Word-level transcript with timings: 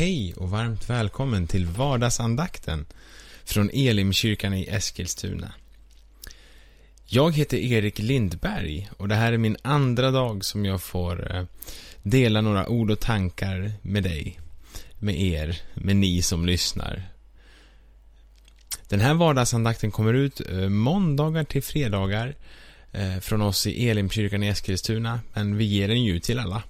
Hej 0.00 0.34
och 0.36 0.50
varmt 0.50 0.90
välkommen 0.90 1.46
till 1.46 1.66
vardagsandakten 1.66 2.86
från 3.44 3.70
Elimkyrkan 3.72 4.54
i 4.54 4.66
Eskilstuna. 4.70 5.52
Jag 7.06 7.36
heter 7.36 7.56
Erik 7.56 7.98
Lindberg 7.98 8.90
och 8.96 9.08
det 9.08 9.14
här 9.14 9.32
är 9.32 9.38
min 9.38 9.56
andra 9.62 10.10
dag 10.10 10.44
som 10.44 10.64
jag 10.64 10.82
får 10.82 11.36
eh, 11.36 11.44
dela 12.02 12.40
några 12.40 12.68
ord 12.68 12.90
och 12.90 13.00
tankar 13.00 13.72
med 13.82 14.02
dig, 14.02 14.40
med 14.98 15.20
er, 15.20 15.58
med 15.74 15.96
ni 15.96 16.22
som 16.22 16.46
lyssnar. 16.46 17.02
Den 18.88 19.00
här 19.00 19.14
vardagsandakten 19.14 19.90
kommer 19.90 20.14
ut 20.14 20.40
eh, 20.50 20.68
måndagar 20.68 21.44
till 21.44 21.62
fredagar 21.62 22.34
eh, 22.92 23.18
från 23.18 23.42
oss 23.42 23.66
i 23.66 23.88
Elimkyrkan 23.88 24.42
i 24.42 24.48
Eskilstuna, 24.48 25.20
men 25.32 25.56
vi 25.56 25.64
ger 25.64 25.88
den 25.88 26.02
ju 26.04 26.20
till 26.20 26.38
alla 26.38 26.62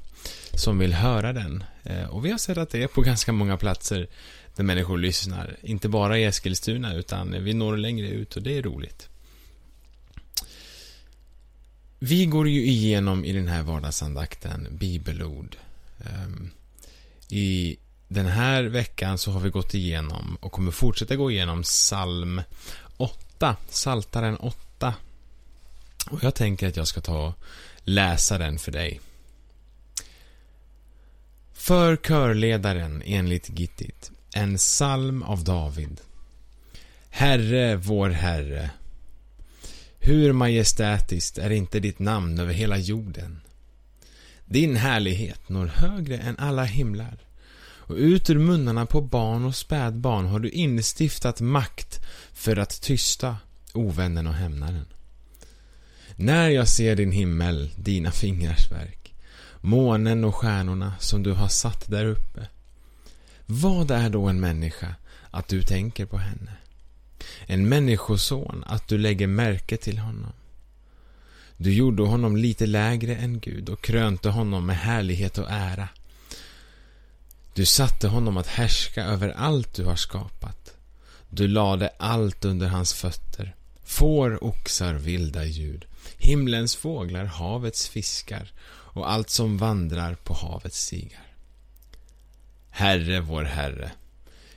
som 0.54 0.78
vill 0.78 0.92
höra 0.92 1.32
den. 1.32 1.64
Eh, 1.82 2.04
och 2.04 2.24
vi 2.24 2.30
har 2.30 2.38
sett 2.38 2.58
att 2.58 2.70
det 2.70 2.82
är 2.82 2.86
på 2.86 3.00
ganska 3.10 3.32
många 3.32 3.56
platser 3.56 4.08
där 4.56 4.64
människor 4.64 4.98
lyssnar. 4.98 5.56
Inte 5.62 5.88
bara 5.88 6.18
i 6.18 6.24
Eskilstuna, 6.24 6.94
utan 6.94 7.44
vi 7.44 7.54
når 7.54 7.76
längre 7.76 8.08
ut 8.08 8.36
och 8.36 8.42
det 8.42 8.58
är 8.58 8.62
roligt. 8.62 9.08
Vi 11.98 12.26
går 12.26 12.48
ju 12.48 12.66
igenom 12.66 13.24
i 13.24 13.32
den 13.32 13.48
här 13.48 13.62
vardagsandakten 13.62 14.68
bibelord. 14.70 15.56
Ehm, 15.98 16.50
I 17.28 17.76
den 18.08 18.26
här 18.26 18.64
veckan 18.64 19.18
så 19.18 19.30
har 19.30 19.40
vi 19.40 19.50
gått 19.50 19.74
igenom 19.74 20.38
och 20.40 20.52
kommer 20.52 20.70
fortsätta 20.70 21.16
gå 21.16 21.30
igenom 21.30 21.62
psalm 21.62 22.42
8, 22.96 23.56
Saltaren 23.68 24.36
8. 24.36 24.94
Och 26.10 26.24
jag 26.24 26.34
tänker 26.34 26.68
att 26.68 26.76
jag 26.76 26.88
ska 26.88 27.00
ta 27.00 27.26
och 27.26 27.34
läsa 27.84 28.38
den 28.38 28.58
för 28.58 28.72
dig. 28.72 29.00
För 31.70 31.96
körledaren 31.96 33.02
enligt 33.06 33.58
Gittit, 33.58 34.10
en 34.34 34.56
psalm 34.56 35.22
av 35.22 35.44
David. 35.44 36.00
Herre, 37.10 37.76
vår 37.76 38.10
Herre. 38.10 38.70
Hur 39.98 40.32
majestätiskt 40.32 41.38
är 41.38 41.50
inte 41.50 41.80
ditt 41.80 41.98
namn 41.98 42.38
över 42.38 42.52
hela 42.52 42.78
jorden? 42.78 43.40
Din 44.44 44.76
härlighet 44.76 45.48
når 45.48 45.66
högre 45.66 46.18
än 46.18 46.38
alla 46.38 46.64
himlar. 46.64 47.18
Och 47.62 47.96
ut 47.96 48.30
ur 48.30 48.38
munnarna 48.38 48.86
på 48.86 49.00
barn 49.00 49.44
och 49.44 49.56
spädbarn 49.56 50.26
har 50.26 50.38
du 50.38 50.50
instiftat 50.50 51.40
makt 51.40 52.00
för 52.32 52.56
att 52.56 52.82
tysta 52.82 53.36
ovännen 53.74 54.26
och 54.26 54.34
hämnaren. 54.34 54.86
När 56.16 56.48
jag 56.48 56.68
ser 56.68 56.96
din 56.96 57.12
himmel, 57.12 57.70
dina 57.76 58.10
fingrars 58.10 58.70
verk, 58.70 58.99
månen 59.60 60.24
och 60.24 60.34
stjärnorna 60.34 60.94
som 60.98 61.22
du 61.22 61.32
har 61.32 61.48
satt 61.48 61.90
där 61.90 62.04
uppe. 62.04 62.46
Vad 63.46 63.90
är 63.90 64.10
då 64.10 64.28
en 64.28 64.40
människa 64.40 64.94
att 65.30 65.48
du 65.48 65.62
tänker 65.62 66.06
på 66.06 66.18
henne? 66.18 66.52
En 67.46 67.68
människoson 67.68 68.64
att 68.66 68.88
du 68.88 68.98
lägger 68.98 69.26
märke 69.26 69.76
till 69.76 69.98
honom. 69.98 70.32
Du 71.56 71.74
gjorde 71.74 72.02
honom 72.02 72.36
lite 72.36 72.66
lägre 72.66 73.16
än 73.16 73.40
Gud 73.40 73.68
och 73.68 73.82
krönte 73.82 74.28
honom 74.28 74.66
med 74.66 74.76
härlighet 74.76 75.38
och 75.38 75.50
ära. 75.50 75.88
Du 77.54 77.66
satte 77.66 78.08
honom 78.08 78.36
att 78.36 78.46
härska 78.46 79.04
över 79.04 79.28
allt 79.28 79.74
du 79.74 79.84
har 79.84 79.96
skapat. 79.96 80.74
Du 81.30 81.48
lade 81.48 81.90
allt 81.98 82.44
under 82.44 82.68
hans 82.68 82.94
fötter. 82.94 83.54
Får, 83.84 84.44
oxar, 84.44 84.94
vilda 84.94 85.44
djur, 85.44 85.86
himlens 86.18 86.76
fåglar, 86.76 87.24
havets 87.24 87.88
fiskar 87.88 88.52
och 88.92 89.10
allt 89.10 89.30
som 89.30 89.58
vandrar 89.58 90.14
på 90.14 90.34
havets 90.34 90.86
stigar. 90.86 91.26
Herre, 92.70 93.20
vår 93.20 93.42
Herre, 93.42 93.92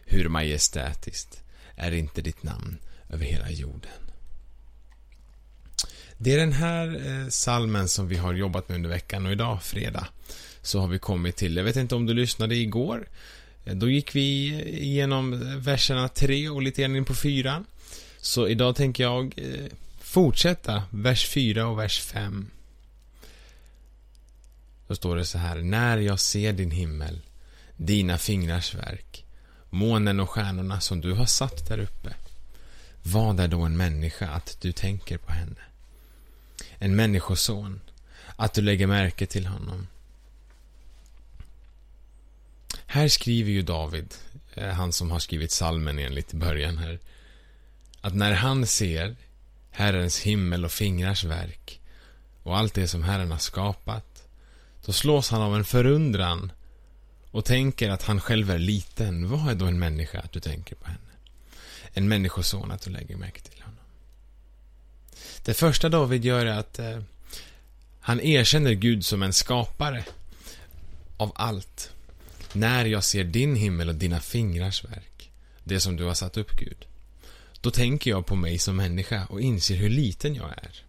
hur 0.05 0.29
majestätiskt 0.29 1.43
är 1.75 1.91
inte 1.91 2.21
ditt 2.21 2.43
namn 2.43 2.77
över 3.09 3.25
hela 3.25 3.49
jorden. 3.51 3.91
Det 6.17 6.33
är 6.33 6.37
den 6.37 6.53
här 6.53 6.87
eh, 7.07 7.29
salmen 7.29 7.87
som 7.87 8.07
vi 8.07 8.17
har 8.17 8.33
jobbat 8.33 8.69
med 8.69 8.75
under 8.75 8.89
veckan 8.89 9.25
och 9.25 9.31
idag, 9.31 9.63
fredag, 9.63 10.07
så 10.61 10.79
har 10.79 10.87
vi 10.87 10.99
kommit 10.99 11.35
till. 11.35 11.55
Jag 11.55 11.63
vet 11.63 11.75
inte 11.75 11.95
om 11.95 12.05
du 12.05 12.13
lyssnade 12.13 12.55
igår. 12.55 13.07
Eh, 13.65 13.75
då 13.75 13.89
gick 13.89 14.15
vi 14.15 14.61
igenom 14.67 15.59
verserna 15.61 16.09
3 16.09 16.49
och 16.49 16.61
lite 16.61 16.81
grann 16.81 16.95
in 16.95 17.05
på 17.05 17.15
4. 17.15 17.63
Så 18.17 18.47
idag 18.47 18.75
tänker 18.75 19.03
jag 19.03 19.33
eh, 19.37 19.65
fortsätta 20.01 20.83
vers 20.89 21.27
4 21.27 21.67
och 21.67 21.79
vers 21.79 22.01
5. 22.01 22.49
Då 24.93 24.97
står 24.97 25.15
det 25.15 25.25
så 25.25 25.37
här. 25.37 25.55
När 25.55 25.97
jag 25.97 26.19
ser 26.19 26.53
din 26.53 26.71
himmel, 26.71 27.21
dina 27.75 28.17
fingrars 28.17 28.75
verk, 28.75 29.25
månen 29.69 30.19
och 30.19 30.29
stjärnorna 30.29 30.79
som 30.79 31.01
du 31.01 31.13
har 31.13 31.25
satt 31.25 31.67
där 31.67 31.79
uppe. 31.79 32.13
Vad 33.03 33.39
är 33.39 33.47
då 33.47 33.61
en 33.61 33.77
människa 33.77 34.29
att 34.29 34.57
du 34.61 34.71
tänker 34.71 35.17
på 35.17 35.31
henne? 35.31 35.61
En 36.77 36.95
människoson, 36.95 37.81
att 38.35 38.53
du 38.53 38.61
lägger 38.61 38.87
märke 38.87 39.25
till 39.25 39.47
honom. 39.47 39.87
Här 42.85 43.07
skriver 43.07 43.51
ju 43.51 43.61
David, 43.61 44.13
eh, 44.53 44.69
han 44.69 44.93
som 44.93 45.11
har 45.11 45.19
skrivit 45.19 45.51
salmen 45.51 45.99
enligt 45.99 46.33
början 46.33 46.77
här, 46.77 46.99
att 48.01 48.15
när 48.15 48.33
han 48.33 48.67
ser 48.67 49.15
Herrens 49.71 50.19
himmel 50.19 50.65
och 50.65 50.71
fingrars 50.71 51.23
verk 51.23 51.81
och 52.43 52.57
allt 52.57 52.73
det 52.73 52.87
som 52.87 53.03
Herren 53.03 53.31
har 53.31 53.37
skapat 53.37 54.12
då 54.85 54.93
slås 54.93 55.29
han 55.29 55.41
av 55.41 55.55
en 55.55 55.65
förundran 55.65 56.51
och 57.31 57.45
tänker 57.45 57.89
att 57.89 58.03
han 58.03 58.21
själv 58.21 58.51
är 58.51 58.59
liten. 58.59 59.29
Vad 59.29 59.49
är 59.49 59.55
då 59.55 59.65
en 59.65 59.79
människa 59.79 60.19
att 60.19 60.31
du 60.31 60.39
tänker 60.39 60.75
på 60.75 60.85
henne? 60.85 60.99
En 61.93 62.07
människoson 62.07 62.71
att 62.71 62.81
du 62.81 62.89
lägger 62.89 63.15
märke 63.15 63.41
till 63.41 63.61
honom. 63.61 63.79
Det 65.45 65.53
första 65.53 65.89
David 65.89 66.25
gör 66.25 66.45
är 66.45 66.59
att 66.59 66.79
eh, 66.79 66.99
han 68.01 68.21
erkänner 68.21 68.73
Gud 68.73 69.05
som 69.05 69.23
en 69.23 69.33
skapare 69.33 70.05
av 71.17 71.31
allt. 71.35 71.91
När 72.53 72.85
jag 72.85 73.03
ser 73.03 73.23
din 73.23 73.55
himmel 73.55 73.89
och 73.89 73.95
dina 73.95 74.19
fingrars 74.19 74.83
verk, 74.83 75.31
det 75.63 75.79
som 75.79 75.95
du 75.95 76.03
har 76.03 76.13
satt 76.13 76.37
upp 76.37 76.51
Gud, 76.51 76.85
då 77.61 77.71
tänker 77.71 78.11
jag 78.11 78.25
på 78.25 78.35
mig 78.35 78.57
som 78.57 78.75
människa 78.75 79.25
och 79.25 79.41
inser 79.41 79.75
hur 79.75 79.89
liten 79.89 80.35
jag 80.35 80.49
är. 80.49 80.83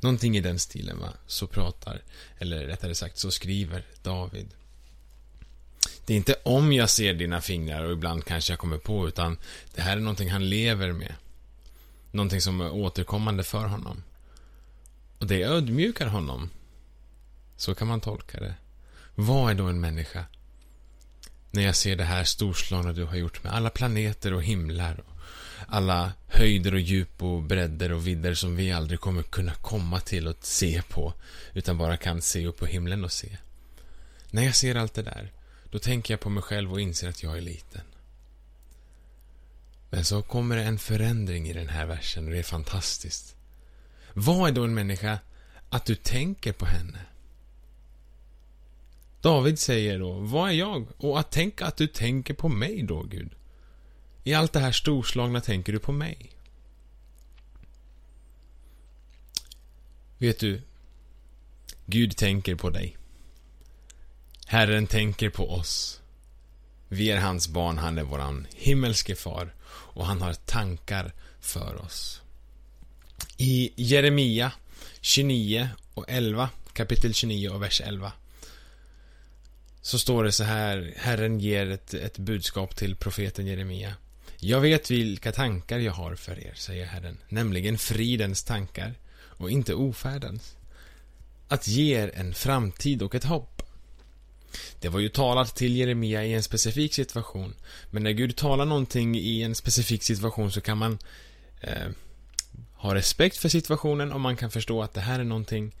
Någonting 0.00 0.36
i 0.36 0.40
den 0.40 0.58
stilen, 0.58 0.98
va? 0.98 1.12
Så 1.26 1.46
pratar, 1.46 2.02
eller 2.38 2.64
rättare 2.64 2.94
sagt 2.94 3.18
så 3.18 3.30
skriver 3.30 3.84
David. 4.02 4.46
Det 6.06 6.12
är 6.12 6.16
inte 6.16 6.34
om 6.42 6.72
jag 6.72 6.90
ser 6.90 7.14
dina 7.14 7.40
fingrar 7.40 7.84
och 7.84 7.92
ibland 7.92 8.24
kanske 8.24 8.52
jag 8.52 8.60
kommer 8.60 8.78
på, 8.78 9.08
utan 9.08 9.38
det 9.74 9.82
här 9.82 9.96
är 9.96 10.00
någonting 10.00 10.30
han 10.30 10.48
lever 10.48 10.92
med. 10.92 11.14
Någonting 12.10 12.40
som 12.40 12.60
är 12.60 12.70
återkommande 12.70 13.44
för 13.44 13.64
honom. 13.64 14.02
Och 15.18 15.26
det 15.26 15.42
ödmjukar 15.42 16.06
honom. 16.06 16.50
Så 17.56 17.74
kan 17.74 17.88
man 17.88 18.00
tolka 18.00 18.40
det. 18.40 18.54
Vad 19.14 19.50
är 19.50 19.54
då 19.54 19.66
en 19.66 19.80
människa? 19.80 20.24
När 21.50 21.62
jag 21.62 21.76
ser 21.76 21.96
det 21.96 22.04
här 22.04 22.24
storslagna 22.24 22.92
du 22.92 23.04
har 23.04 23.16
gjort 23.16 23.44
med 23.44 23.52
alla 23.52 23.70
planeter 23.70 24.32
och 24.32 24.42
himlar 24.42 25.02
alla 25.66 26.12
höjder 26.28 26.74
och 26.74 26.80
djup 26.80 27.22
och 27.22 27.42
bredder 27.42 27.92
och 27.92 28.06
vidder 28.06 28.34
som 28.34 28.56
vi 28.56 28.72
aldrig 28.72 29.00
kommer 29.00 29.22
kunna 29.22 29.54
komma 29.54 30.00
till 30.00 30.28
och 30.28 30.36
se 30.40 30.82
på, 30.88 31.14
utan 31.54 31.78
bara 31.78 31.96
kan 31.96 32.22
se 32.22 32.46
upp 32.46 32.58
på 32.58 32.66
himlen 32.66 33.04
och 33.04 33.12
se. 33.12 33.36
När 34.30 34.42
jag 34.42 34.54
ser 34.54 34.74
allt 34.74 34.94
det 34.94 35.02
där, 35.02 35.32
då 35.70 35.78
tänker 35.78 36.14
jag 36.14 36.20
på 36.20 36.30
mig 36.30 36.42
själv 36.42 36.72
och 36.72 36.80
inser 36.80 37.08
att 37.08 37.22
jag 37.22 37.36
är 37.36 37.40
liten. 37.40 37.82
Men 39.90 40.04
så 40.04 40.22
kommer 40.22 40.56
det 40.56 40.62
en 40.62 40.78
förändring 40.78 41.48
i 41.48 41.52
den 41.52 41.68
här 41.68 41.86
versen 41.86 42.24
och 42.24 42.30
det 42.30 42.38
är 42.38 42.42
fantastiskt. 42.42 43.36
Vad 44.12 44.48
är 44.48 44.54
då 44.54 44.64
en 44.64 44.74
människa? 44.74 45.18
Att 45.68 45.84
du 45.84 45.94
tänker 45.94 46.52
på 46.52 46.66
henne. 46.66 46.98
David 49.20 49.58
säger 49.58 49.98
då, 49.98 50.12
vad 50.12 50.50
är 50.50 50.54
jag? 50.54 50.86
Och 50.96 51.20
att 51.20 51.30
tänka 51.30 51.66
att 51.66 51.76
du 51.76 51.86
tänker 51.86 52.34
på 52.34 52.48
mig 52.48 52.82
då, 52.82 53.02
Gud. 53.02 53.30
I 54.26 54.34
allt 54.34 54.52
det 54.52 54.60
här 54.60 54.72
storslagna 54.72 55.40
tänker 55.40 55.72
du 55.72 55.78
på 55.78 55.92
mig. 55.92 56.30
Vet 60.18 60.40
du, 60.40 60.62
Gud 61.86 62.16
tänker 62.16 62.54
på 62.54 62.70
dig. 62.70 62.96
Herren 64.46 64.86
tänker 64.86 65.30
på 65.30 65.50
oss. 65.50 66.00
Vi 66.88 67.10
är 67.10 67.20
hans 67.20 67.48
barn, 67.48 67.78
han 67.78 67.98
är 67.98 68.02
våran 68.02 68.46
himmelske 68.54 69.14
far 69.14 69.54
och 69.68 70.06
han 70.06 70.22
har 70.22 70.34
tankar 70.34 71.12
för 71.40 71.76
oss. 71.76 72.22
I 73.36 73.72
Jeremia 73.76 74.52
29 75.00 75.68
och 75.94 76.04
11, 76.08 76.50
kapitel 76.72 77.14
29 77.14 77.48
och 77.48 77.62
vers 77.62 77.80
11 77.80 78.12
så 79.82 79.98
står 79.98 80.24
det 80.24 80.32
så 80.32 80.44
här, 80.44 80.94
Herren 80.96 81.40
ger 81.40 81.70
ett, 81.70 81.94
ett 81.94 82.18
budskap 82.18 82.76
till 82.76 82.96
profeten 82.96 83.46
Jeremia. 83.46 83.94
Jag 84.38 84.60
vet 84.60 84.90
vilka 84.90 85.32
tankar 85.32 85.78
jag 85.78 85.92
har 85.92 86.14
för 86.14 86.38
er, 86.38 86.52
säger 86.54 86.86
Herren, 86.86 87.18
nämligen 87.28 87.78
fridens 87.78 88.44
tankar 88.44 88.94
och 89.18 89.50
inte 89.50 89.74
ofärdens. 89.74 90.56
Att 91.48 91.68
ge 91.68 91.96
er 91.96 92.10
en 92.14 92.34
framtid 92.34 93.02
och 93.02 93.14
ett 93.14 93.24
hopp. 93.24 93.62
Det 94.80 94.88
var 94.88 95.00
ju 95.00 95.08
talat 95.08 95.56
till 95.56 95.76
Jeremia 95.76 96.24
i 96.24 96.34
en 96.34 96.42
specifik 96.42 96.94
situation. 96.94 97.54
Men 97.90 98.02
när 98.02 98.10
Gud 98.10 98.36
talar 98.36 98.64
någonting 98.64 99.16
i 99.16 99.42
en 99.42 99.54
specifik 99.54 100.02
situation 100.02 100.52
så 100.52 100.60
kan 100.60 100.78
man 100.78 100.98
eh, 101.60 101.88
ha 102.74 102.94
respekt 102.94 103.36
för 103.36 103.48
situationen 103.48 104.12
och 104.12 104.20
man 104.20 104.36
kan 104.36 104.50
förstå 104.50 104.82
att 104.82 104.94
det 104.94 105.00
här 105.00 105.20
är 105.20 105.24
någonting 105.24 105.74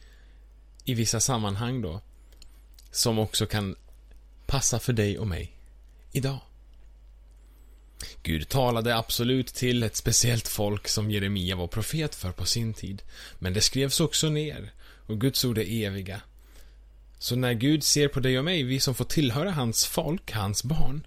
i 0.84 0.94
vissa 0.94 1.20
sammanhang 1.20 1.82
då 1.82 2.00
som 2.90 3.18
också 3.18 3.46
kan 3.46 3.76
passa 4.46 4.78
för 4.78 4.92
dig 4.92 5.18
och 5.18 5.26
mig 5.26 5.52
idag. 6.12 6.38
Gud 8.22 8.48
talade 8.48 8.96
absolut 8.96 9.46
till 9.46 9.82
ett 9.82 9.96
speciellt 9.96 10.48
folk 10.48 10.88
som 10.88 11.10
Jeremia 11.10 11.56
var 11.56 11.66
profet 11.66 12.14
för 12.14 12.32
på 12.32 12.44
sin 12.44 12.74
tid. 12.74 13.02
Men 13.38 13.52
det 13.52 13.60
skrevs 13.60 14.00
också 14.00 14.28
ner 14.28 14.72
och 15.06 15.20
Guds 15.20 15.44
ord 15.44 15.58
är 15.58 15.86
eviga. 15.86 16.20
Så 17.18 17.36
när 17.36 17.52
Gud 17.52 17.84
ser 17.84 18.08
på 18.08 18.20
dig 18.20 18.38
och 18.38 18.44
mig, 18.44 18.62
vi 18.62 18.80
som 18.80 18.94
får 18.94 19.04
tillhöra 19.04 19.50
hans 19.50 19.86
folk, 19.86 20.32
hans 20.32 20.64
barn. 20.64 21.06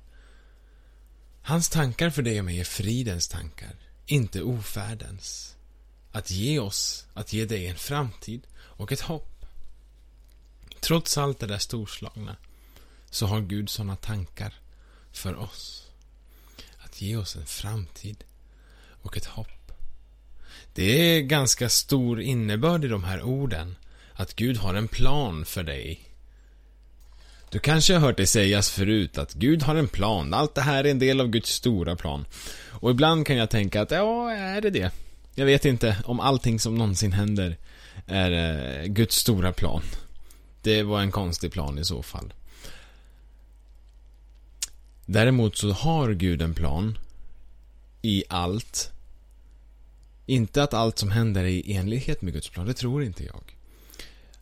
Hans 1.41 1.69
tankar 1.69 2.09
för 2.09 2.21
dig 2.21 2.39
och 2.39 2.45
mig 2.45 2.59
är 2.59 2.63
fridens 2.63 3.27
tankar, 3.27 3.75
inte 4.05 4.41
ofärdens. 4.41 5.55
Att 6.11 6.31
ge 6.31 6.59
oss, 6.59 7.05
att 7.13 7.33
ge 7.33 7.45
dig 7.45 7.67
en 7.67 7.75
framtid 7.75 8.41
och 8.57 8.91
ett 8.91 9.01
hopp. 9.01 9.45
Trots 10.79 11.17
allt 11.17 11.39
det 11.39 11.47
där 11.47 11.57
storslagna, 11.57 12.35
så 13.09 13.25
har 13.25 13.41
Gud 13.41 13.69
sådana 13.69 13.95
tankar 13.95 14.53
för 15.11 15.35
oss. 15.35 15.88
Att 16.99 17.03
ge 17.03 17.15
oss 17.15 17.35
en 17.35 17.45
framtid 17.45 18.23
och 19.01 19.17
ett 19.17 19.25
hopp. 19.25 19.71
Det 20.73 20.83
är 20.83 21.21
ganska 21.21 21.69
stor 21.69 22.21
innebörd 22.21 22.85
i 22.85 22.87
de 22.87 23.03
här 23.03 23.21
orden 23.21 23.75
att 24.13 24.35
Gud 24.35 24.57
har 24.57 24.73
en 24.73 24.87
plan 24.87 25.45
för 25.45 25.63
dig. 25.63 25.99
Du 27.49 27.59
kanske 27.59 27.93
har 27.93 27.99
hört 27.99 28.17
det 28.17 28.27
sägas 28.27 28.69
förut 28.69 29.17
att 29.17 29.33
Gud 29.33 29.63
har 29.63 29.75
en 29.75 29.87
plan, 29.87 30.33
allt 30.33 30.55
det 30.55 30.61
här 30.61 30.83
är 30.83 30.91
en 30.91 30.99
del 30.99 31.21
av 31.21 31.27
Guds 31.27 31.49
stora 31.53 31.95
plan. 31.95 32.25
Och 32.69 32.91
ibland 32.91 33.27
kan 33.27 33.37
jag 33.37 33.49
tänka 33.49 33.81
att, 33.81 33.91
ja, 33.91 34.31
är 34.31 34.61
det 34.61 34.69
det? 34.69 34.91
Jag 35.35 35.45
vet 35.45 35.65
inte 35.65 35.97
om 36.05 36.19
allting 36.19 36.59
som 36.59 36.75
någonsin 36.75 37.11
händer 37.11 37.57
är 38.07 38.31
eh, 38.31 38.85
Guds 38.85 39.15
stora 39.15 39.51
plan. 39.51 39.81
Det 40.61 40.83
var 40.83 41.01
en 41.01 41.11
konstig 41.11 41.51
plan 41.51 41.79
i 41.79 41.85
så 41.85 42.03
fall. 42.03 42.33
Däremot 45.11 45.57
så 45.57 45.71
har 45.71 46.13
Gud 46.13 46.41
en 46.41 46.53
plan 46.53 46.97
i 48.01 48.23
allt. 48.29 48.91
Inte 50.25 50.63
att 50.63 50.73
allt 50.73 50.97
som 50.97 51.11
händer 51.11 51.43
är 51.43 51.47
i 51.47 51.73
enlighet 51.73 52.21
med 52.21 52.33
Guds 52.33 52.49
plan, 52.49 52.67
det 52.67 52.73
tror 52.73 53.03
inte 53.03 53.23
jag 53.23 53.55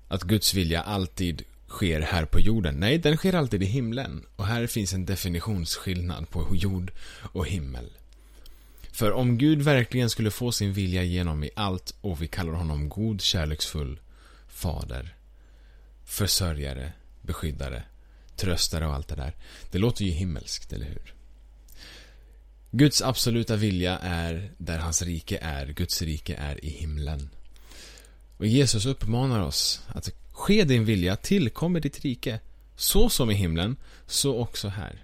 att 0.08 0.24
Guds 0.24 0.54
vilja 0.54 0.81
alltid 0.81 1.44
sker 1.68 2.02
här 2.02 2.25
på 2.25 2.40
jorden. 2.40 2.75
Nej, 2.75 2.98
den 2.98 3.18
sker 3.18 3.34
alltid 3.34 3.64
i 3.64 3.66
himlen. 3.66 4.25
Och 4.36 4.46
här 4.46 4.68
finns 4.68 4.94
en 4.94 5.06
definitionsskillnad 5.06 6.30
på 6.30 6.56
jord 6.56 6.92
och 7.19 7.48
himmel. 7.48 7.90
För 8.92 9.12
om 9.12 9.38
Gud 9.38 9.62
verkligen 9.62 10.10
skulle 10.10 10.31
få 10.31 10.52
sin 10.52 10.74
vilja 10.74 11.04
igenom 11.04 11.44
i 11.44 11.50
allt 11.56 11.94
och 12.02 12.22
vi 12.22 12.28
kallar 12.28 12.54
honom 12.54 12.90
god, 12.90 13.22
kärleksfull 13.22 14.00
fader, 14.48 15.16
försörjare, 16.06 16.92
beskyddare, 17.22 17.84
tröstare 18.38 18.88
och 18.88 18.94
allt 18.94 19.07
det 19.07 19.16
där. 19.16 19.36
Det 19.72 19.78
låter 19.78 20.06
ju 20.06 20.12
himmelskt, 20.12 20.74
eller 20.74 20.86
hur? 20.86 21.13
Guds 22.72 23.01
absoluta 23.01 23.56
vilja 23.56 23.98
är 23.98 24.51
där 24.57 24.80
hans 24.80 25.01
rike 25.01 25.39
är. 25.42 25.66
Guds 25.68 26.01
rike 26.01 26.36
är 26.36 26.66
i 26.66 26.69
himlen. 26.69 27.30
Och 28.38 28.45
Jesus 28.45 28.86
uppmanar 28.86 29.39
oss 29.39 29.81
att 29.88 30.10
ske 30.31 30.63
din 30.63 30.86
vilja, 30.86 31.16
tillkommer 31.16 31.80
ditt 31.80 32.00
rike. 32.00 32.39
Så 32.75 33.10
som 33.10 33.31
i 33.31 33.34
himlen, 33.34 33.75
så 34.07 34.38
också 34.38 34.68
här. 34.68 35.04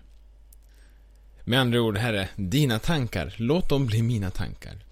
Med 1.44 1.60
andra 1.60 1.82
ord, 1.82 1.98
Herre, 1.98 2.30
dina 2.36 2.80
tankar, 2.80 3.36
låt 3.38 3.70
dem 3.70 3.86
bli 3.86 4.02
mina 4.02 4.32
tankar. 4.32 4.84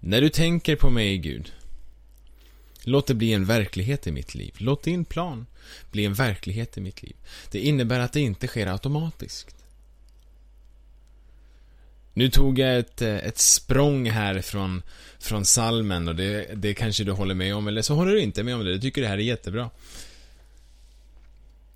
När 0.00 0.20
du 0.20 0.28
tänker 0.28 0.76
på 0.76 0.90
mig, 0.90 1.18
Gud, 1.18 1.52
låt 2.86 3.06
det 3.06 3.14
bli 3.14 3.32
en 3.32 3.44
verklighet 3.44 4.06
i 4.06 4.12
mitt 4.12 4.34
liv. 4.34 4.54
Låt 4.58 4.82
din 4.82 5.04
plan 5.04 5.46
bli 5.90 6.04
en 6.04 6.14
verklighet 6.14 6.78
i 6.78 6.80
mitt 6.80 7.02
liv. 7.02 7.16
Det 7.50 7.60
innebär 7.60 8.00
att 8.00 8.12
det 8.12 8.20
inte 8.20 8.46
sker 8.46 8.66
automatiskt. 8.66 9.56
Nu 12.12 12.30
tog 12.30 12.58
jag 12.58 12.78
ett, 12.78 13.02
eh, 13.02 13.14
ett 13.14 13.38
språng 13.38 14.10
här 14.10 14.40
från, 14.40 14.82
från 15.18 15.44
salmen 15.44 16.08
och 16.08 16.16
det, 16.16 16.50
det 16.54 16.74
kanske 16.74 17.04
du 17.04 17.12
håller 17.12 17.34
med 17.34 17.54
om, 17.54 17.68
eller 17.68 17.82
så 17.82 17.94
håller 17.94 18.12
du 18.12 18.20
inte 18.20 18.42
med 18.42 18.54
om 18.54 18.64
det. 18.64 18.72
Du 18.72 18.80
tycker 18.80 19.02
det 19.02 19.08
här 19.08 19.18
är 19.18 19.22
jättebra. 19.22 19.70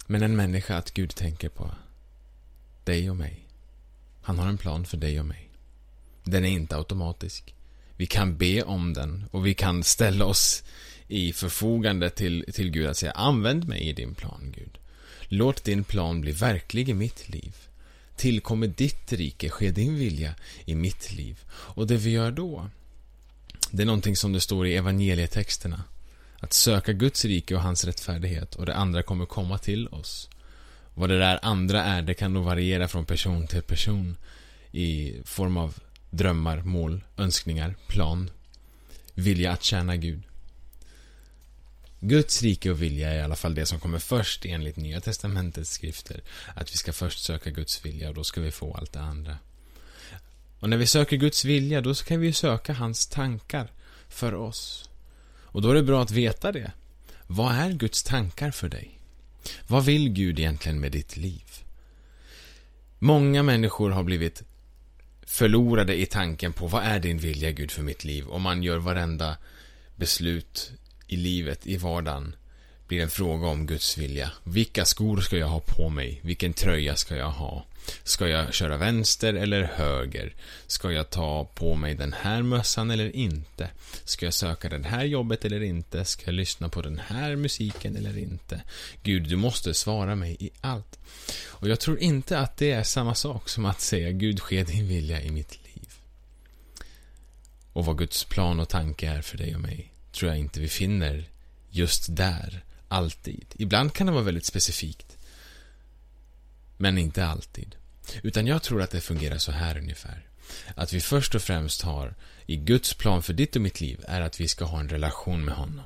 Men 0.07 0.23
en 0.23 0.37
människa 0.37 0.77
att 0.77 0.91
Gud 0.91 1.15
tänker 1.15 1.49
på 1.49 1.71
dig 2.85 3.11
och 3.11 3.17
mig. 3.17 3.47
Han 4.23 4.39
har 4.39 4.49
en 4.49 4.59
plan 4.59 4.85
för 4.85 4.97
dig 4.97 5.21
och 5.21 5.27
mig. 5.27 5.49
Den 6.25 6.45
är 6.45 6.51
inte 6.51 6.77
automatisk. 6.77 7.55
Vi 7.97 8.07
kan 8.07 8.37
be 8.37 8.63
om 8.63 8.93
den 8.93 9.25
och 9.31 9.47
vi 9.47 9.55
kan 9.55 9.83
ställa 9.83 10.25
oss 10.25 10.63
i 11.11 11.33
förfogande 11.33 12.11
till, 12.11 12.45
till 12.53 12.71
Gud 12.71 12.87
att 12.87 12.97
säga 12.97 13.13
använd 13.13 13.69
mig 13.69 13.81
i 13.81 13.93
din 13.93 14.15
plan, 14.15 14.55
Gud. 14.57 14.79
Låt 15.29 15.65
din 15.65 15.85
plan 15.85 16.21
bli 16.21 16.33
verklig 16.33 16.89
i 16.89 16.95
mitt 16.95 17.29
liv 17.29 17.57
tillkommer 18.21 18.67
ditt 18.67 19.13
rike, 19.13 19.49
ske 19.49 19.71
din 19.71 19.99
vilja 19.99 20.35
i 20.65 20.75
mitt 20.75 21.13
liv. 21.13 21.39
Och 21.51 21.87
det 21.87 21.97
vi 21.97 22.11
gör 22.11 22.31
då, 22.31 22.71
det 23.71 23.83
är 23.83 23.87
någonting 23.87 24.17
som 24.17 24.33
det 24.33 24.41
står 24.41 24.67
i 24.67 24.77
evangelietexterna. 24.77 25.85
Att 26.41 26.53
söka 26.53 26.93
Guds 26.93 27.25
rike 27.25 27.55
och 27.55 27.63
hans 27.63 27.85
rättfärdighet 27.85 28.55
och 28.55 28.67
det 28.67 28.75
andra 28.75 29.03
kommer 29.03 29.27
komma 29.27 29.59
till 29.59 29.89
oss. 29.89 30.29
Vad 30.95 31.09
det 31.09 31.19
där 31.19 31.39
andra 31.43 31.85
är, 31.85 32.03
det 32.03 32.15
kan 32.15 32.33
nog 32.33 32.45
variera 32.45 32.89
från 32.89 33.05
person 33.05 33.47
till 33.47 33.63
person 33.63 34.17
i 34.73 35.15
form 35.25 35.57
av 35.57 35.79
drömmar, 36.11 36.63
mål, 36.63 37.01
önskningar, 37.17 37.75
plan, 37.87 38.31
vilja 39.15 39.53
att 39.53 39.63
tjäna 39.63 39.97
Gud. 39.97 40.23
Guds 42.01 42.43
rike 42.43 42.71
och 42.71 42.83
vilja 42.83 43.11
är 43.11 43.19
i 43.19 43.23
alla 43.23 43.37
fall 43.37 43.55
det 43.55 43.67
som 43.67 43.81
kommer 43.81 43.99
först 43.99 44.45
enligt 44.45 44.77
Nya 44.77 45.01
Testamentets 45.01 45.71
skrifter. 45.71 46.21
Att 46.55 46.73
vi 46.73 46.77
ska 46.77 46.93
först 46.93 47.25
söka 47.25 47.51
Guds 47.51 47.85
vilja 47.85 48.09
och 48.09 48.15
då 48.15 48.25
ska 48.25 48.41
vi 48.41 48.51
få 48.51 48.75
allt 48.75 48.93
det 48.93 49.01
andra. 49.01 49.39
Och 50.61 50.69
när 50.69 50.77
vi 50.77 50.87
söker 50.87 51.17
Guds 51.17 51.45
vilja, 51.45 51.81
då 51.81 51.95
kan 51.95 52.21
vi 52.21 52.33
söka 52.33 52.73
hans 52.73 53.07
tankar 53.07 53.73
för 54.09 54.35
oss. 54.35 54.91
Och 55.43 55.63
då 55.63 55.71
är 55.71 55.75
det 55.75 55.83
bra 55.83 56.03
att 56.03 56.11
veta 56.11 56.53
det. 56.53 56.73
Vad 57.27 57.55
är 57.55 57.71
Guds 57.71 58.03
tankar 58.03 58.51
för 58.51 58.69
dig? 58.69 58.99
Vad 59.67 59.85
vill 59.85 60.09
Gud 60.09 60.39
egentligen 60.39 60.81
med 60.81 60.93
ditt 60.93 61.17
liv? 61.17 61.45
Många 62.99 63.43
människor 63.43 63.91
har 63.91 64.03
blivit 64.03 64.43
förlorade 65.23 66.01
i 66.01 66.07
tanken 66.07 66.53
på 66.53 66.67
vad 66.67 66.85
är 66.85 67.01
din 67.01 67.19
vilja 67.19 67.51
Gud 67.51 67.71
för 67.71 67.83
mitt 67.83 68.05
liv? 68.05 68.27
Och 68.27 68.41
man 68.41 68.63
gör 68.63 68.79
varenda 68.79 69.37
beslut 69.97 70.73
i 71.13 71.17
livet, 71.17 71.67
i 71.67 71.77
vardagen, 71.77 72.37
blir 72.89 73.03
en 73.03 73.11
fråga 73.11 73.47
om 73.47 73.67
Guds 73.67 73.99
vilja. 73.99 74.33
Vilka 74.45 74.85
skor 74.85 75.21
ska 75.21 75.37
jag 75.37 75.47
ha 75.47 75.61
på 75.61 75.89
mig? 75.89 76.21
Vilken 76.23 76.53
tröja 76.53 76.97
ska 76.97 77.17
jag 77.17 77.31
ha? 77.31 77.67
Ska 78.03 78.29
jag 78.29 78.55
köra 78.55 78.77
vänster 78.77 79.35
eller 79.35 79.63
höger? 79.63 80.35
Ska 80.67 80.93
jag 80.93 81.11
ta 81.11 81.45
på 81.45 81.75
mig 81.75 81.95
den 81.95 82.13
här 82.13 82.43
mössan 82.43 82.91
eller 82.91 83.17
inte? 83.17 83.71
Ska 84.05 84.27
jag 84.27 84.35
söka 84.35 84.69
det 84.69 84.87
här 84.87 85.05
jobbet 85.05 85.45
eller 85.45 85.63
inte? 85.63 86.05
Ska 86.05 86.23
jag 86.25 86.35
lyssna 86.35 86.69
på 86.69 86.83
den 86.83 86.99
här 87.07 87.37
musiken 87.37 87.97
eller 87.97 88.19
inte? 88.19 88.63
Gud, 89.03 89.29
du 89.29 89.37
måste 89.37 89.75
svara 89.75 90.15
mig 90.15 90.37
i 90.41 90.51
allt. 90.61 90.99
Och 91.47 91.69
jag 91.69 91.81
tror 91.81 91.99
inte 91.99 92.39
att 92.39 92.57
det 92.57 92.73
är 92.73 92.83
samma 92.83 93.15
sak 93.15 93.49
som 93.49 93.65
att 93.65 93.81
säga 93.81 94.11
Gud, 94.11 94.41
ske 94.41 94.65
din 94.65 94.89
vilja 94.89 95.23
i 95.23 95.31
mitt 95.31 95.59
liv. 95.65 95.89
Och 97.73 97.85
vad 97.85 97.99
Guds 97.99 98.25
plan 98.25 98.61
och 98.61 98.69
tanke 98.69 99.09
är 99.09 99.23
för 99.23 99.39
dig 99.39 99.55
och 99.55 99.61
mig 99.61 99.90
tror 100.13 100.31
jag 100.31 100.39
inte 100.39 100.61
vi 100.61 100.69
finner 100.69 101.29
just 101.71 102.17
där, 102.17 102.65
alltid. 102.89 103.55
Ibland 103.57 103.93
kan 103.93 104.07
det 104.07 104.13
vara 104.13 104.25
väldigt 104.25 104.47
specifikt. 104.47 105.17
Men 106.77 106.99
inte 106.99 107.27
alltid. 107.27 107.77
Utan 108.23 108.47
jag 108.47 108.63
tror 108.63 108.83
att 108.83 108.91
det 108.91 109.01
fungerar 109.01 109.39
så 109.39 109.53
här 109.53 109.79
ungefär. 109.79 110.27
Att 110.75 110.93
vi 110.93 111.01
först 111.01 111.35
och 111.35 111.43
främst 111.43 111.83
har, 111.83 112.15
i 112.47 112.57
Guds 112.57 112.95
plan 112.95 113.23
för 113.23 113.33
ditt 113.33 113.57
och 113.57 113.63
mitt 113.63 113.81
liv, 113.81 114.05
är 114.09 114.21
att 114.21 114.41
vi 114.41 114.49
ska 114.49 114.65
ha 114.65 114.81
en 114.81 114.89
relation 114.89 115.45
med 115.45 115.55
honom. 115.55 115.83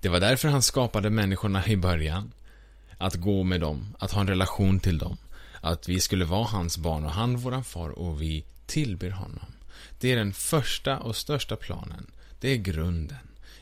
Det 0.00 0.08
var 0.08 0.20
därför 0.20 0.48
han 0.48 0.62
skapade 0.62 1.10
människorna 1.10 1.66
i 1.66 1.76
början. 1.76 2.32
Att 2.98 3.14
gå 3.14 3.42
med 3.42 3.60
dem, 3.60 3.96
att 3.98 4.12
ha 4.12 4.20
en 4.20 4.28
relation 4.28 4.80
till 4.80 4.98
dem. 4.98 5.16
Att 5.60 5.88
vi 5.88 6.00
skulle 6.00 6.24
vara 6.24 6.44
hans 6.44 6.78
barn 6.78 7.04
och 7.04 7.12
han 7.12 7.36
våran 7.36 7.64
far 7.64 7.88
och 7.90 8.22
vi 8.22 8.44
tillber 8.66 9.10
honom. 9.10 9.46
Det 10.00 10.12
är 10.12 10.16
den 10.16 10.32
första 10.32 10.98
och 10.98 11.16
största 11.16 11.56
planen. 11.56 12.10
Det 12.46 12.52
är 12.52 12.56
grunden. 12.56 13.18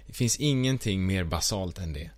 Det 0.06 0.12
finns 0.12 0.36
ingenting 0.36 1.06
mer 1.06 1.24
basalt 1.24 1.78
än 1.78 1.92
det. 1.92 2.10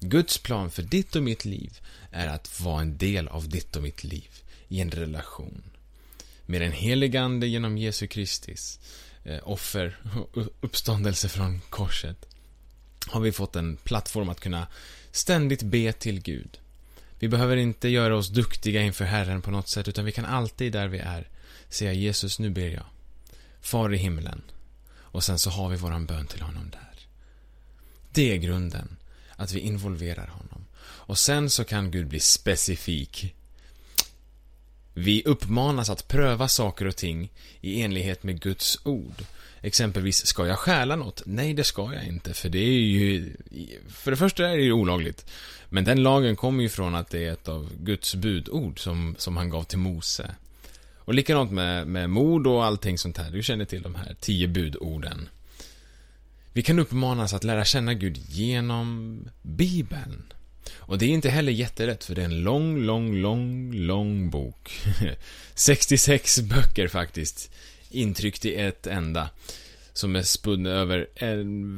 Guds 0.00 0.38
plan 0.38 0.70
för 0.70 0.82
ditt 0.82 1.16
och 1.16 1.22
mitt 1.22 1.44
liv 1.44 1.80
är 2.10 2.26
att 2.26 2.60
vara 2.60 2.80
en 2.80 2.98
del 2.98 3.28
av 3.28 3.48
ditt 3.48 3.76
och 3.76 3.82
mitt 3.82 4.04
liv 4.04 4.28
i 4.68 4.80
en 4.80 4.90
relation. 4.90 5.62
Med 6.46 6.60
den 6.60 6.72
heligande 6.72 7.46
genom 7.46 7.78
Jesu 7.78 8.06
Kristis 8.06 8.80
eh, 9.24 9.38
offer 9.42 9.96
och 10.32 10.46
uppståndelse 10.60 11.28
från 11.28 11.60
korset. 11.70 12.26
har 13.06 13.20
vi 13.20 13.32
fått 13.32 13.56
en 13.56 13.76
plattform 13.76 14.28
att 14.28 14.40
kunna 14.40 14.66
ständigt 15.12 15.62
be 15.62 15.92
till 15.92 16.20
Gud. 16.20 16.58
Vi 17.18 17.28
behöver 17.28 17.56
inte 17.56 17.88
göra 17.88 18.16
oss 18.16 18.28
duktiga 18.28 18.82
inför 18.82 19.04
Herren 19.04 19.42
på 19.42 19.50
något 19.50 19.68
sätt, 19.68 19.88
utan 19.88 20.04
vi 20.04 20.12
kan 20.12 20.24
alltid 20.24 20.72
där 20.72 20.88
vi 20.88 20.98
är 20.98 21.28
säga 21.68 21.92
Jesus, 21.92 22.38
nu 22.38 22.50
ber 22.50 22.68
jag. 22.68 22.86
Far 23.60 23.94
i 23.94 23.96
himlen. 23.96 24.42
Och 25.12 25.24
sen 25.24 25.38
så 25.38 25.50
har 25.50 25.68
vi 25.68 25.76
våran 25.76 26.06
bön 26.06 26.26
till 26.26 26.42
honom 26.42 26.70
där. 26.70 27.06
Det 28.10 28.32
är 28.32 28.36
grunden. 28.36 28.96
Att 29.36 29.52
vi 29.52 29.60
involverar 29.60 30.26
honom. 30.26 30.66
Och 30.82 31.18
sen 31.18 31.50
så 31.50 31.64
kan 31.64 31.90
Gud 31.90 32.06
bli 32.06 32.20
specifik. 32.20 33.34
Vi 34.94 35.22
uppmanas 35.24 35.90
att 35.90 36.08
pröva 36.08 36.48
saker 36.48 36.86
och 36.86 36.96
ting 36.96 37.30
i 37.60 37.82
enlighet 37.82 38.22
med 38.22 38.40
Guds 38.40 38.78
ord. 38.84 39.24
Exempelvis, 39.60 40.26
ska 40.26 40.46
jag 40.46 40.58
stjäla 40.58 40.96
något? 40.96 41.22
Nej, 41.26 41.54
det 41.54 41.64
ska 41.64 41.94
jag 41.94 42.06
inte, 42.06 42.34
för 42.34 42.48
det 42.48 42.58
är 42.58 42.80
ju... 42.80 43.36
För 43.88 44.10
det 44.10 44.16
första 44.16 44.48
är 44.48 44.56
det 44.56 44.62
ju 44.62 44.72
olagligt. 44.72 45.26
Men 45.68 45.84
den 45.84 46.02
lagen 46.02 46.36
kommer 46.36 46.62
ju 46.62 46.68
från 46.68 46.94
att 46.94 47.10
det 47.10 47.24
är 47.26 47.32
ett 47.32 47.48
av 47.48 47.70
Guds 47.78 48.14
budord 48.14 48.80
som, 48.80 49.14
som 49.18 49.36
han 49.36 49.50
gav 49.50 49.64
till 49.64 49.78
Mose. 49.78 50.34
Och 51.04 51.14
likadant 51.14 51.52
med, 51.52 51.86
med 51.86 52.10
mord 52.10 52.46
och 52.46 52.64
allting 52.64 52.98
sånt 52.98 53.18
här. 53.18 53.30
Du 53.30 53.42
känner 53.42 53.64
till 53.64 53.82
de 53.82 53.94
här 53.94 54.16
tio 54.20 54.48
budorden. 54.48 55.28
Vi 56.52 56.62
kan 56.62 56.78
uppmanas 56.78 57.34
att 57.34 57.44
lära 57.44 57.64
känna 57.64 57.94
Gud 57.94 58.16
genom 58.16 59.18
Bibeln. 59.42 60.32
Och 60.74 60.98
det 60.98 61.06
är 61.06 61.10
inte 61.10 61.30
heller 61.30 61.52
jätterätt, 61.52 62.04
för 62.04 62.14
det 62.14 62.20
är 62.20 62.24
en 62.24 62.42
lång, 62.42 62.78
lång, 62.78 63.14
lång, 63.14 63.72
lång 63.72 64.30
bok. 64.30 64.82
66 65.54 66.40
böcker 66.40 66.88
faktiskt, 66.88 67.50
intryckt 67.90 68.44
i 68.44 68.54
ett 68.54 68.86
enda. 68.86 69.30
Som 69.92 70.16
är 70.16 70.22
spunna 70.22 70.70
över 70.70 71.08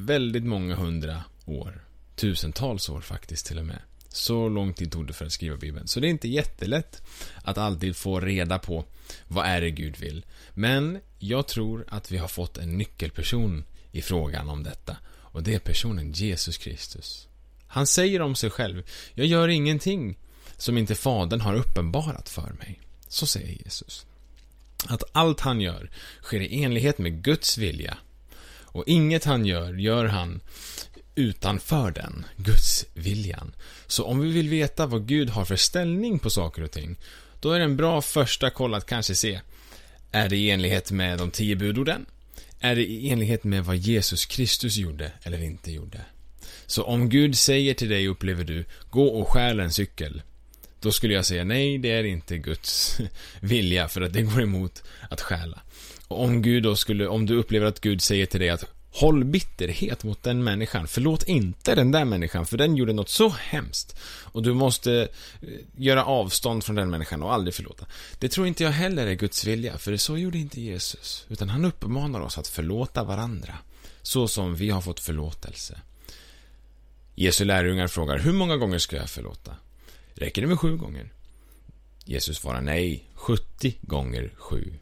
väldigt 0.07 0.45
många 0.45 0.75
hundra 0.75 1.25
år. 1.45 1.85
Tusentals 2.17 2.89
år 2.89 3.01
faktiskt 3.01 3.47
till 3.47 3.59
och 3.59 3.67
med. 3.67 3.79
Så 4.15 4.49
lång 4.49 4.75
tid 4.75 4.93
tog 4.93 5.07
det 5.07 5.13
för 5.13 5.27
att 5.27 5.33
skriva 5.33 5.57
Bibeln. 5.57 5.89
Så 5.89 6.01
det 6.01 6.07
är 6.07 6.11
inte 6.11 6.29
jättelätt 6.29 7.03
att 7.43 7.59
alltid 7.59 7.97
få 7.97 8.21
reda 8.21 8.59
på 8.59 8.85
vad 9.29 9.47
är 9.47 9.61
det 9.61 9.71
Gud 9.71 9.97
vill. 9.97 10.25
Men 10.51 11.01
jag 11.19 11.49
tror 11.49 11.85
att 11.89 12.13
vi 12.13 12.17
har 12.17 12.29
fått 12.29 12.59
en 12.59 12.79
nyckelperson 12.79 13.65
i 13.93 14.03
frågan 14.03 14.49
om 14.49 14.63
detta. 14.63 14.97
Och 15.07 15.43
det 15.43 15.55
är 15.55 15.59
personen 15.59 16.13
Jesus 16.13 16.59
Kristus. 16.59 17.29
Han 17.67 17.87
säger 17.87 18.23
om 18.23 18.35
sig 18.35 18.51
själv, 18.51 18.83
jag 19.15 19.27
gör 19.27 19.49
ingenting 19.49 20.19
som 20.57 20.79
inte 20.79 20.95
Fadern 20.95 21.41
har 21.41 21.55
uppenbarat 21.55 22.29
för 22.29 22.53
mig. 22.59 22.81
Så 23.09 23.27
säger 23.27 23.63
Jesus. 23.65 24.07
Att 24.87 25.03
allt 25.13 25.41
han 25.41 25.61
gör 25.61 25.91
sker 26.23 26.41
i 26.41 26.63
enlighet 26.63 26.99
med 26.99 27.23
Guds 27.23 27.59
vilja. 27.59 27.99
Och 28.63 28.85
inget 28.87 29.25
han 29.25 29.47
gör, 29.47 29.75
gör 29.75 30.05
han 30.05 30.41
utanför 31.15 31.91
den, 31.91 32.27
Guds 32.37 32.87
viljan. 32.95 33.55
Så 33.87 34.05
om 34.05 34.21
vi 34.21 34.31
vill 34.31 34.49
veta 34.49 34.87
vad 34.87 35.07
Gud 35.07 35.31
har 35.31 35.45
för 35.45 35.57
ställning 35.57 36.19
på 36.19 36.31
saker 36.31 36.63
och 36.63 36.71
ting, 36.71 36.97
då 37.41 37.53
är 37.53 37.59
det 37.59 37.65
en 37.65 37.77
bra 37.77 38.03
första 38.03 38.51
koll 38.51 38.75
att 38.75 38.87
kanske 38.87 39.15
se, 39.15 39.41
är 40.13 40.29
det 40.29 40.37
i 40.37 40.51
enlighet 40.51 40.91
med 40.91 41.19
de 41.19 41.31
tio 41.31 41.57
budorden? 41.57 42.07
Är 42.61 42.77
det 42.77 42.83
i 42.83 43.11
enlighet 43.11 43.45
med 43.45 43.65
vad 43.65 43.77
Jesus 43.77 44.27
Kristus 44.27 44.77
gjorde 44.77 45.13
eller 45.23 45.43
inte 45.43 45.73
gjorde? 45.73 46.01
Så 46.67 46.83
om 46.83 47.09
Gud 47.09 47.39
säger 47.39 47.75
till 47.75 47.89
dig, 47.89 48.09
upplever 48.09 48.45
du, 48.45 48.65
gå 48.91 49.07
och 49.07 49.29
stjäl 49.29 49.61
en 49.61 49.73
cykel. 49.73 50.23
Då 50.81 50.93
skulle 50.93 51.15
jag 51.15 51.27
säga 51.27 51.45
nej, 51.45 51.79
det 51.79 51.91
är 51.91 52.05
inte 52.05 52.39
Guds 52.39 52.99
vilja, 53.41 53.89
för 53.89 54.01
att 54.01 54.13
det 54.13 54.23
går 54.23 54.43
emot 54.43 54.83
att 55.11 55.21
stjäla. 55.21 55.61
Och 56.09 56.25
om 56.25 56.43
Gud 56.43 56.63
då 56.63 56.77
skulle, 56.77 57.07
om 57.07 57.27
du 57.27 57.37
upplever 57.37 57.67
att 57.67 57.81
Gud 57.81 58.03
säger 58.03 58.27
till 58.27 58.41
dig 58.41 58.51
att 58.51 58.65
Håll 58.97 59.25
bitterhet 59.25 60.05
mot 60.05 60.23
den 60.23 60.45
människan. 60.45 60.89
Förlåt 60.89 61.23
inte 61.23 61.75
den 61.75 61.91
där 61.91 62.05
människan, 62.05 62.47
för 62.47 62.57
den 62.57 62.77
gjorde 62.77 62.93
något 62.93 63.09
så 63.09 63.29
hemskt. 63.29 63.97
Och 64.05 64.43
du 64.43 64.55
måste 64.55 65.09
eh, 65.43 65.49
göra 65.77 66.05
avstånd 66.05 66.65
från 66.65 66.77
den 66.77 66.91
människan 66.91 67.23
och 67.23 67.33
aldrig 67.33 67.55
förlåta. 67.55 67.87
Det 68.19 68.29
tror 68.29 68.47
inte 68.47 68.65
jag 68.65 68.71
heller 68.71 69.07
är 69.07 69.15
Guds 69.15 69.45
vilja, 69.45 69.79
för 69.79 69.97
så 69.97 70.19
gjorde 70.19 70.39
inte 70.39 70.61
Jesus. 70.61 71.27
Utan 71.29 71.49
han 71.49 71.65
uppmanar 71.65 72.21
oss 72.21 72.39
att 72.39 72.49
förlåta 72.49 73.05
varandra. 73.05 73.55
Så 74.03 74.29
som 74.29 74.57
vi 74.57 74.71
har 74.71 74.81
fått 74.81 75.01
förlåtelse. 75.01 75.81
Jesu 77.15 77.45
lärjungar 77.45 77.89
frågar, 77.89 78.19
hur 78.19 78.33
många 78.33 78.57
gånger 78.57 78.79
ska 78.79 78.97
jag 78.97 79.11
förlåta? 79.11 79.57
Räcker 80.15 80.43
det 80.43 80.49
med 80.49 80.61
sju 80.61 80.77
gånger? 80.77 81.13
Jesus 82.05 82.39
svarar 82.39 82.61
nej, 82.61 83.05
70 83.15 83.79
gånger 83.81 84.31
sju. 84.37 84.73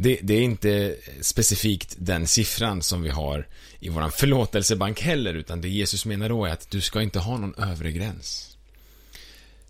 Det, 0.00 0.18
det, 0.22 0.34
är 0.34 0.42
inte 0.42 0.96
specifikt 1.20 1.96
den 1.98 2.26
siffran 2.26 2.82
som 2.82 3.02
vi 3.02 3.08
har 3.08 3.48
i 3.80 3.88
vår 3.88 4.08
förlåtelsebank 4.08 5.00
heller, 5.00 5.34
utan 5.34 5.60
det 5.60 5.68
Jesus 5.68 6.04
menar 6.04 6.28
då 6.28 6.44
är 6.44 6.50
att 6.50 6.70
du 6.70 6.80
ska 6.80 7.02
inte 7.02 7.18
ha 7.18 7.38
någon 7.38 7.54
övre 7.54 7.92
gräns. 7.92 8.56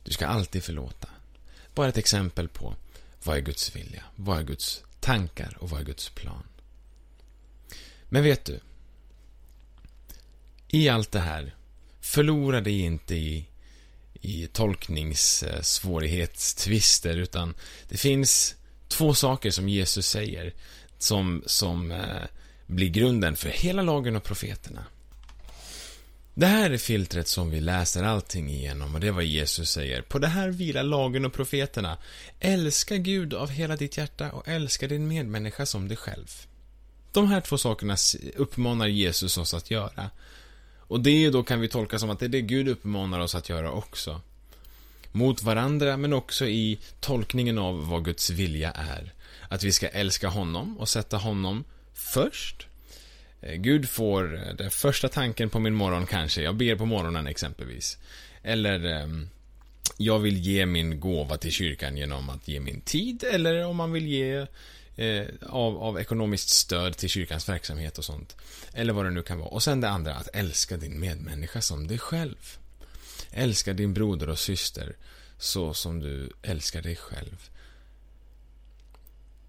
Du 0.03 0.13
ska 0.13 0.27
alltid 0.27 0.65
förlåta. 0.65 1.09
Bara 1.75 1.89
ett 1.89 1.97
exempel 1.97 2.49
på 2.49 2.75
vad 3.23 3.37
är 3.37 3.41
Guds 3.41 3.77
vilja, 3.77 4.03
vad 4.17 4.39
är 4.39 4.43
Guds 4.43 4.83
tankar 5.01 5.57
och 5.61 5.71
vad 5.71 5.81
är 5.81 5.85
Guds 5.85 6.09
plan. 6.09 6.43
Men 8.09 8.23
vet 8.23 8.45
du? 8.45 8.61
I 10.69 10.89
allt 10.89 11.13
det 11.13 11.21
här, 11.21 11.55
förlora 12.01 12.61
dig 12.61 12.81
inte 12.81 13.15
i, 13.15 13.47
i 14.13 14.47
tolkningssvårighetstvister, 14.47 17.17
utan 17.17 17.55
det 17.89 17.97
finns 17.97 18.55
två 18.89 19.15
saker 19.15 19.51
som 19.51 19.69
Jesus 19.69 20.07
säger 20.07 20.55
som, 20.99 21.43
som 21.47 21.91
eh, 21.91 22.23
blir 22.67 22.89
grunden 22.89 23.37
för 23.37 23.49
hela 23.49 23.83
lagen 23.83 24.17
och 24.17 24.25
profeterna. 24.25 24.85
Det 26.35 26.47
här 26.47 26.71
är 26.71 26.79
filtret 26.79 27.29
som 27.29 27.51
vi 27.51 27.61
läser 27.61 28.03
allting 28.03 28.51
igenom 28.51 28.95
och 28.95 29.01
det 29.01 29.07
är 29.07 29.13
vad 29.13 29.25
Jesus 29.25 29.71
säger. 29.71 30.03
På 30.03 30.19
det 30.19 30.27
här 30.27 30.49
vilar 30.49 30.83
lagen 30.83 31.25
och 31.25 31.33
profeterna. 31.33 31.99
Älska 32.41 32.97
Gud 32.97 33.35
av 33.35 33.49
hela 33.49 33.77
ditt 33.77 33.97
hjärta 33.97 34.33
och 34.33 34.49
älska 34.49 34.89
din 34.89 35.09
medmänniska 35.09 35.67
som 35.67 35.89
dig 35.89 35.97
själv. 35.97 36.47
De 37.13 37.29
här 37.29 37.41
två 37.41 37.59
sakerna 37.59 37.97
uppmanar 38.37 38.87
Jesus 38.87 39.39
oss 39.39 39.55
att 39.55 39.71
göra. 39.71 40.11
Och 40.79 41.01
det 41.01 41.31
då 41.31 41.43
kan 41.43 41.61
vi 41.61 41.69
tolka 41.69 41.99
som 41.99 42.11
att 42.11 42.19
det 42.19 42.27
är 42.27 42.29
det 42.29 42.41
Gud 42.41 42.69
uppmanar 42.69 43.21
oss 43.21 43.35
att 43.35 43.49
göra 43.49 43.71
också 43.71 44.21
mot 45.13 45.43
varandra 45.43 45.97
men 45.97 46.13
också 46.13 46.47
i 46.47 46.79
tolkningen 47.01 47.59
av 47.59 47.89
vad 47.89 48.05
Guds 48.05 48.31
vilja 48.31 48.71
är. 48.71 49.13
Att 49.49 49.65
vi 49.65 49.73
ska 49.73 49.89
älska 49.89 50.29
honom 50.29 50.79
och 50.79 50.89
sätta 50.89 51.17
honom 51.17 51.65
först. 51.95 52.67
Eh, 53.41 53.55
Gud 53.55 53.89
får 53.89 54.35
eh, 54.35 54.55
den 54.55 54.71
första 54.71 55.09
tanken 55.09 55.51
på 55.51 55.59
min 55.59 55.75
morgon 55.75 56.07
kanske, 56.07 56.43
jag 56.43 56.55
ber 56.55 56.77
på 56.77 56.87
morgonen 56.87 57.27
exempelvis. 57.27 57.99
Eller 58.43 58.85
ehm, 58.85 59.29
jag 59.97 60.19
vill 60.19 60.39
ge 60.39 60.67
min 60.67 61.01
gåva 61.01 61.37
till 61.37 61.53
kyrkan 61.53 61.97
genom 61.97 62.31
att 62.31 62.49
ge 62.49 62.61
min 62.61 62.81
tid 62.81 63.25
eller 63.33 63.67
om 63.67 63.77
man 63.77 63.93
vill 63.93 64.07
ge 64.07 64.47
eh, 64.97 65.27
av, 65.43 65.83
av 65.83 66.01
ekonomiskt 66.01 66.49
stöd 66.49 66.97
till 66.97 67.09
kyrkans 67.09 67.49
verksamhet 67.49 67.99
och 67.99 68.05
sånt. 68.05 68.37
Eller 68.73 68.93
vad 68.93 69.05
det 69.05 69.11
nu 69.11 69.23
kan 69.23 69.39
vara. 69.39 69.49
Och 69.49 69.63
sen 69.63 69.81
det 69.81 69.89
andra, 69.89 70.15
att 70.15 70.29
älska 70.33 70.77
din 70.77 71.01
medmänniska 71.01 71.61
som 71.61 71.87
dig 71.87 71.99
själv. 71.99 72.59
Älska 73.31 73.73
din 73.73 73.95
broder 73.95 74.29
och 74.29 74.39
syster 74.39 74.97
så 75.39 75.75
som 75.75 76.01
du 76.01 76.31
älskar 76.43 76.83
dig 76.83 76.97
själv. 76.97 77.51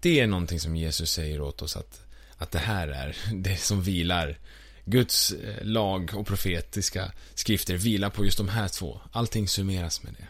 Det 0.00 0.20
är 0.20 0.26
någonting 0.26 0.60
som 0.60 0.76
Jesus 0.76 1.12
säger 1.12 1.40
åt 1.40 1.62
oss 1.62 1.76
att, 1.76 2.00
att 2.36 2.50
det 2.50 2.58
här 2.58 2.88
är 2.88 3.16
det 3.32 3.56
som 3.56 3.82
vilar. 3.82 4.38
Guds 4.84 5.32
eh, 5.32 5.64
lag 5.64 6.10
och 6.14 6.26
profetiska 6.26 7.12
skrifter 7.34 7.76
vilar 7.76 8.10
på 8.10 8.24
just 8.24 8.38
de 8.38 8.48
här 8.48 8.68
två. 8.68 9.00
Allting 9.12 9.48
summeras 9.48 10.02
med 10.02 10.12
det. 10.12 10.26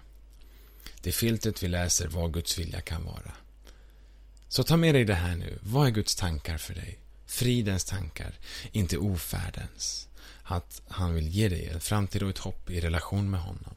Det 1.02 1.12
filtret 1.12 1.62
vi 1.62 1.68
läser 1.68 2.08
vad 2.08 2.32
Guds 2.32 2.58
vilja 2.58 2.80
kan 2.80 3.04
vara. 3.04 3.32
Så 4.48 4.62
ta 4.62 4.76
med 4.76 4.94
dig 4.94 5.04
det 5.04 5.14
här 5.14 5.36
nu. 5.36 5.58
Vad 5.62 5.86
är 5.86 5.90
Guds 5.90 6.16
tankar 6.16 6.58
för 6.58 6.74
dig? 6.74 6.98
Fridens 7.26 7.84
tankar, 7.84 8.34
inte 8.72 8.98
ofärdens 8.98 10.08
att 10.50 10.82
han 10.88 11.14
vill 11.14 11.28
ge 11.28 11.48
dig 11.48 11.68
en 11.68 11.80
framtid 11.80 12.22
och 12.22 12.30
ett 12.30 12.38
hopp 12.38 12.70
i 12.70 12.80
relation 12.80 13.30
med 13.30 13.40
honom. 13.40 13.74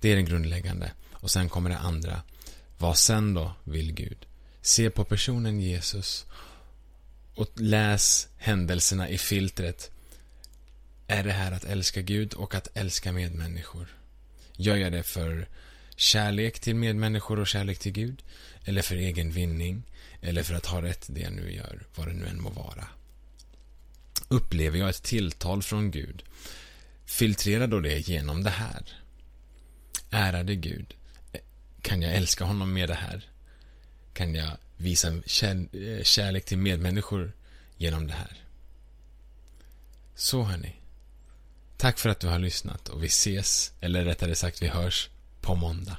Det 0.00 0.08
är 0.12 0.16
den 0.16 0.24
grundläggande. 0.24 0.92
Och 1.12 1.30
sen 1.30 1.48
kommer 1.48 1.70
det 1.70 1.78
andra. 1.78 2.22
Vad 2.78 2.98
sen 2.98 3.34
då 3.34 3.52
vill 3.64 3.92
Gud? 3.92 4.26
Se 4.62 4.90
på 4.90 5.04
personen 5.04 5.60
Jesus 5.60 6.26
och 7.34 7.48
läs 7.54 8.28
händelserna 8.36 9.08
i 9.08 9.18
filtret. 9.18 9.90
Är 11.06 11.24
det 11.24 11.32
här 11.32 11.52
att 11.52 11.64
älska 11.64 12.02
Gud 12.02 12.34
och 12.34 12.54
att 12.54 12.68
älska 12.74 13.12
medmänniskor? 13.12 13.96
Gör 14.56 14.76
jag 14.76 14.92
det 14.92 15.02
för 15.02 15.48
kärlek 15.96 16.60
till 16.60 16.74
medmänniskor 16.74 17.38
och 17.38 17.46
kärlek 17.46 17.78
till 17.78 17.92
Gud? 17.92 18.22
Eller 18.64 18.82
för 18.82 18.96
egen 18.96 19.30
vinning? 19.30 19.82
Eller 20.20 20.42
för 20.42 20.54
att 20.54 20.66
ha 20.66 20.82
rätt 20.82 21.06
det 21.08 21.20
jag 21.20 21.32
nu 21.32 21.52
gör, 21.52 21.86
vad 21.94 22.08
det 22.08 22.14
nu 22.14 22.26
än 22.26 22.42
må 22.42 22.50
vara? 22.50 22.88
Upplever 24.32 24.78
jag 24.78 24.88
ett 24.88 25.02
tilltal 25.02 25.62
från 25.62 25.90
Gud, 25.90 26.22
filtrera 27.06 27.66
då 27.66 27.80
det 27.80 28.08
genom 28.08 28.42
det 28.42 28.50
här. 28.50 28.98
Ärade 30.10 30.54
Gud, 30.54 30.94
kan 31.82 32.02
jag 32.02 32.14
älska 32.14 32.44
honom 32.44 32.72
med 32.72 32.88
det 32.88 32.94
här? 32.94 33.28
Kan 34.12 34.34
jag 34.34 34.56
visa 34.76 35.22
kär, 35.26 35.76
eh, 35.76 36.02
kärlek 36.02 36.44
till 36.44 36.58
medmänniskor 36.58 37.32
genom 37.76 38.06
det 38.06 38.12
här? 38.12 38.44
Så 40.14 40.42
hörni. 40.42 40.76
Tack 41.76 41.98
för 41.98 42.08
att 42.08 42.20
du 42.20 42.26
har 42.26 42.38
lyssnat 42.38 42.88
och 42.88 43.02
vi 43.02 43.06
ses, 43.06 43.72
eller 43.80 44.04
rättare 44.04 44.34
sagt 44.34 44.62
vi 44.62 44.68
hörs, 44.68 45.10
på 45.40 45.54
måndag. 45.54 45.96